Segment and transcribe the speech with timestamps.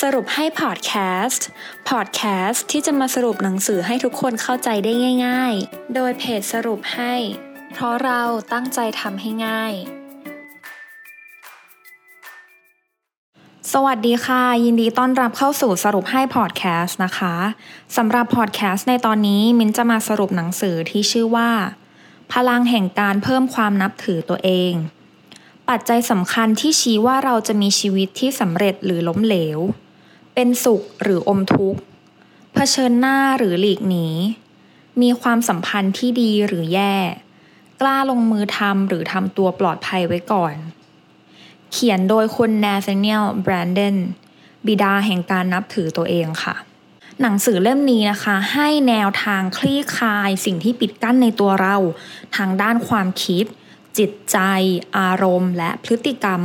[0.00, 0.92] สรุปให้พอดแค
[1.24, 1.46] สต์
[1.88, 4.92] พอดแคสต์ที่จะมาสรุปหนังสือให้ทุกคนเข้าใจได้
[5.26, 7.14] ง่าย ๆ โดยเพจสรุปให้
[7.72, 8.22] เพราะเรา
[8.52, 9.72] ตั้งใจทำให้ง่าย
[13.72, 17.34] สวัสดีค่ะ ยินดีต้อนรับเข้าสู่สรุปให้พอดแคสต์นะคะ
[17.96, 21.50] สำหรับพอดแคสต์ในตอนนี้มินจะมาสรุปหนังสือที่ชื่อว่า
[22.32, 24.74] พลังแห่งการเพิ่มความนับถือตัวเอง
[25.68, 29.58] ปัจจัยสำคัญที่ชี้ว่าเราจะมีชีวิตที่สำเร็จหรือล้มเหลว
[30.34, 31.80] เป็นสุขหรืออมทุกข์
[32.54, 34.08] เผชิญหน้าหรือหลีกหนี
[35.02, 36.96] มีความสัมพันธ์ที่ดีหรือแย่
[37.80, 40.54] กล้าลงมือทำหรือทำตัวปลอดภัยไว้ก่อน
[41.72, 43.96] เขียนโดยคุณนาธเนียลแบรนเดน
[44.66, 46.54] บิดาแห่งการนับถือตัวเองค่ะ
[47.20, 51.76] หนังสือเล่มนี้นะคะ ให้แนวทางคลี่คลายสิ่งที่ปิดกั้นในตัวเรา
[52.36, 53.44] ทางด้านความคิด
[53.98, 54.38] จิตใจ
[54.98, 56.40] อารมณ์ และพฤติกรรม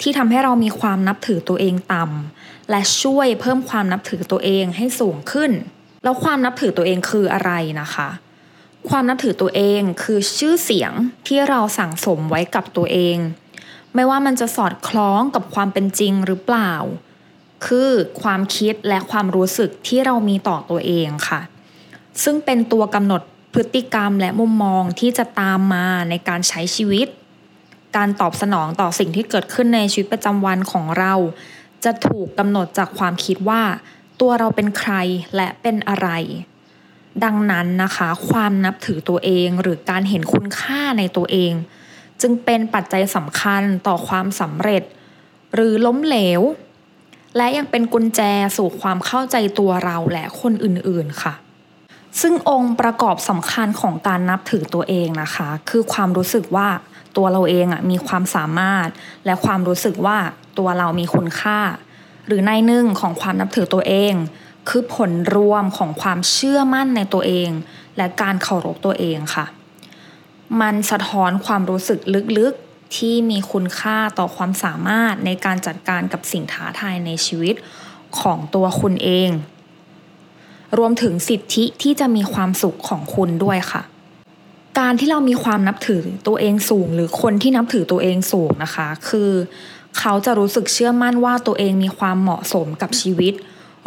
[0.00, 5.52] ที่ทำให้เรามีความนับถือตัวเองต่ำและช่วยเพิ่มความนับถือตัวเองให้สูงขึ้น
[6.04, 8.08] แล้วความนับถือตัวเองคืออะไรนะคะ
[8.88, 10.92] ความนับถือตัวเองคือชื่อเสียง
[11.26, 13.16] ที่เราสั่งสมไว้กับตัวเอง
[13.94, 16.72] ไม่ว่ามันจะสอดคล้องกับความเป็นจริงหรือเปล่า
[17.66, 17.90] คือ
[18.22, 21.40] ความคิดและความรู้สึกที่เรามีต่อตัวเองค่ะ
[22.22, 23.22] ซึ่งเป็นตัวกำหนด
[23.54, 27.08] พฤติกรรมและมุมมองที่จะตามมาในการใช้ชีวิต
[27.96, 31.14] การตอบสนองต่อสิ่งที่เกิดขึ้นในชีวิตประจำวันของเรา
[31.84, 33.62] จะถูกกำหนดจากความคิดว่า
[34.20, 34.92] ตัวเราเป็นใคร
[35.36, 36.08] และเป็นอะไร
[37.24, 41.52] ดังนั้นนะคะ ความนับถือตัวเองหรือการเห็นคุณค่าในตัวเอง
[42.20, 44.82] จึงเป็นปัจจัยสำคัญต่อความสำเร็จ
[45.54, 46.40] หรือล้มเหลว
[47.36, 48.20] และยังเป็นกุญแจ
[48.56, 51.34] สู่ความเข้าใจตัวเราและคนอื่นๆค่ะ
[52.20, 56.68] ซึ่งองค์ประกอบสำคัญของการนับถือตัวเองนะคะ คือความรู้สึกว่า
[57.16, 58.88] ตัวเราเองอะมีความสามารถ
[59.26, 60.18] และความรู้สึกว่า
[60.58, 61.58] ตัวเรามีคุณค่า
[62.26, 64.14] หรือในหนึ่งของความนับถือตัวเอง
[64.68, 67.50] คือผลรวมของความเชื่อมั่นในตัวเอง
[67.96, 69.46] และการเคารพตัวเองค่ะ
[70.60, 71.98] มันสะท้อนความรู้สึก
[72.38, 77.54] ลึกๆที่มีคุณค่าต่อความสามารถในการจัดการกับสิ่งท้าทายในชีวิต
[78.20, 79.30] ของตัวคุณเอง
[80.78, 83.82] รวมถึงสิทธิที่จะมีความสุขของคุณด้วยค่ะ
[84.78, 89.30] การที่เรามีความนับถือตัวเองสูง หรือคนที่นับถือตัวเองสูงนะคะ คือ
[89.98, 93.34] เขาจะรู้สึกเชื่อมั่นว่าตัวเองมีความเหมาะสมกับชีวิต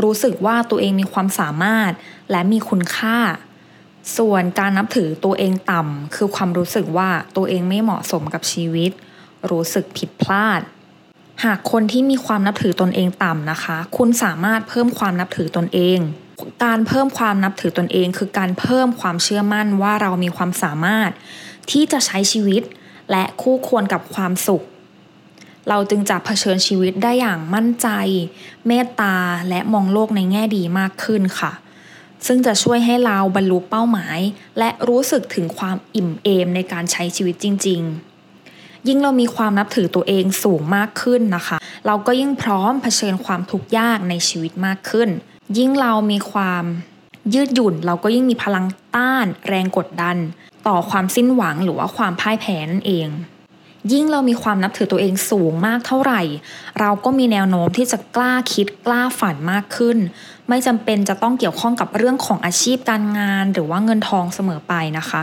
[0.03, 1.92] รู้สึกว่าตัวเองมีความสามารถ
[2.31, 3.18] และมีคุณค่า
[4.18, 8.92] ส่วนการนับถือตัวเองต่ำคือความรู้สึกว่าตัวเองไม่เหมาะสมกับชีวิต
[9.52, 10.62] รู้สึกผิดพลาด
[11.44, 16.00] หากคนที่มีความนับถือตนเองต่ำนะคะ คุณสามารถเพิ่มความนับถือตนเอง
[16.64, 21.12] การเพิ่มความนับถือตนเอง คือการเพิ่มความเชื่อมั่นว่าเรามีความสามารถ
[21.72, 22.64] ที่จะใช้ชีวิต
[23.12, 24.64] และคู่ควรกับความสุข
[25.70, 27.88] เราจึงจะเผชิญชีวิตได้อย่างมั่นใจ
[28.68, 29.16] เมตตา
[29.50, 31.52] และมองโลกในแง่ดีมากขึ้นค่ะ
[32.26, 34.20] ซึ่งจะช่วยให้เราบรรลุเป้าหมาย
[34.59, 38.16] และรู้สึกถึงความอิ่มเอมในการใช้ชีวิตจริง ๆ
[38.88, 45.10] ยิ่งเรามีความนับถือตัวเองสูงมากขึ้นนะคะ เราก็ยิ่งพร้อมเผชิญความทุกข์ยากในชีวิตมากขึ้น
[45.58, 46.64] ยิ่งเรามีความ
[47.34, 48.66] ยืดหยุ่น เราก็ยิ่งมีพลัง
[48.96, 50.18] ต้านแรงกดดัน
[50.68, 53.08] ต่อความสิ้นหวังหรือว่าความพ่ายแพ้นั่นเอง
[53.94, 56.22] ยิ่งเรามีความนับถือตัวเองสูงมากเท่าไหร่
[56.80, 59.98] เราก็มีแนวโน้มที่จะกล้าคิดกล้าฝันมากขึ้น
[60.50, 65.22] ไม่จำเป็นจะต้องเกี่ยวข้องกับเรื่องของอาชีพการงาน หรือว่าเงินทองเสมอไปนะคะ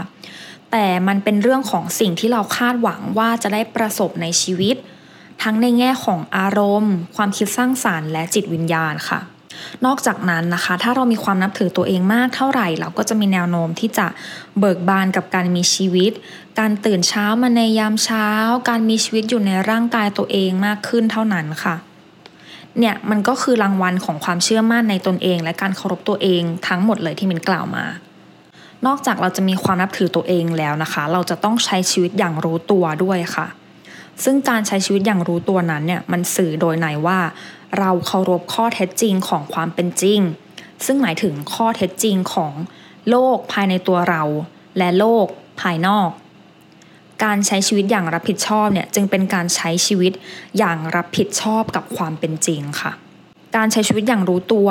[0.77, 4.77] แต่มันเป็นเรื่องของสิ่งที่เราคาดหวังว่าจะได้ประสบในชีวิต
[5.43, 9.21] ทั้งในแง่ของอารมณ์ ความคิดสร้างสารรค์และจิตวิญญาณค่ะ
[9.85, 14.07] นอกจากนั้นนะคะ ถ้าเรามีความนับถือตัวเองมากเท่าไหร่ เราก็จะมีแนวโน้มที่จะ
[14.59, 16.13] เบิกบานกับการมีชีวิต
[16.59, 18.29] การตื่นเช้ามาในยามเช้า
[18.69, 21.75] การมีชีวิตอยู่ในร่างกายตัวเองมากขึ้นเท่านั้นค่ะ
[22.79, 27.87] เนี่ยมันก็คือรางวัลของความเชื่อมั่นในตนเอง และการเคารพตัวเองทั้งหมดเลยที่มินกล่าวมา
[28.87, 33.47] นอกจากเราจะมีความนับถือตัวเองแล้วนะคะ เราจะต้องใช้ชีวิตอย่างรู้ตัวด้วยค่ะ
[34.25, 37.19] ซึ่งการใช้ชีวิตอย่างรู้ตัวนั้นเนี่ยมันสื่อโดยไหนว่า
[37.79, 40.21] เราเคารพข้อเท็จจริงของความเป็นจริง
[40.87, 42.53] ซึ่งหมายถึงข้อเท็จจริงของ
[43.11, 44.23] โลกภายในตัวเรา
[44.79, 45.27] และโลก
[45.61, 46.09] ภายนอก
[47.25, 50.13] การใช้ชีวิตอย่างรับผิดชอบเนี่ยจึงเป็นการใช้ชีวิต
[50.59, 52.93] อย่างรับผิดชอบกับความเป็นจริงค่ะ
[53.57, 54.69] การใช้ชีวิตอย่างรู้ตัว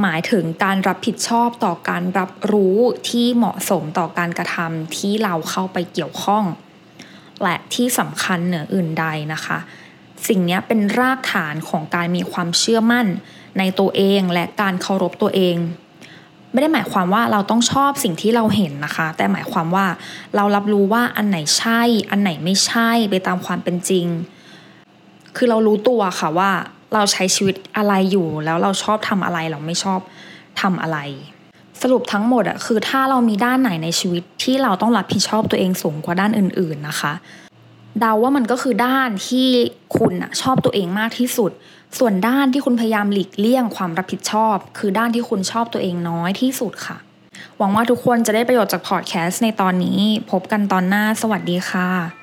[0.00, 2.78] หมายถึงการรับผิดชอบต่อการรับรู้
[3.08, 6.44] ที่เหมาะสมต่อการกระทำที่เราเข้าไปเกี่ยวข้อง
[7.42, 9.58] และที่สำคัญเหนืออื่นใดนะคะ
[10.28, 13.06] สิ่งนี้เป็นรากฐานของการมีความเชื่อมั่น
[13.58, 15.56] ในตัวเองและการเคารพตัวเอง
[16.52, 19.86] ไม่ได้หมายความว่าเราต้องชอบสิ่งที่เราเห็นนะคะ แต่หมายความว่า
[20.36, 24.06] เรารับรู้ว่าอันไหนใช่ อันไหนไม่ใช่ไปตามความเป็นจริง
[25.36, 26.50] คือเรารู้ตัวค่ะว่า
[26.94, 30.00] เราใช้ชีวิตอะไรอยู่ แล้วเราชอบทำอะไรเราไม่ชอบ
[30.60, 30.98] ทำอะไร
[31.82, 37.12] สรุปทั้งหมดอะคือถ้าเรามีด้านไหนในชีวิตที่เราต้องรับผิดชอบตัวเองสูงกว่าด้านอื่น ๆนะคะ
[38.00, 39.48] เดาว่ามันก็คือด้านที่
[39.96, 41.50] คุณอะชอบตัวเองมากที่สุด
[41.98, 46.96] ส่วนด้านที่คุณพยายามหลีกเลี่ยงความรับผิดชอบ คือด้านที่คุณชอบตัวเองน้อยที่สุดค่ะ
[47.58, 50.00] หวังว่าทุกคนจะได้ประโยชน์จากพอดแคสต์ในตอนนี้
[50.30, 52.21] พบกันตอนหน้าสวัสดีค่ะ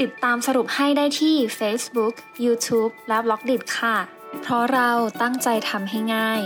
[0.00, 2.14] ติดตามสรุปให้ได้ที่ Facebook,
[2.44, 3.96] YouTube และ b ล็อกดิค่ะ
[4.42, 4.90] เพราะเรา
[5.22, 6.42] ตั้งใจทำให้ง่าย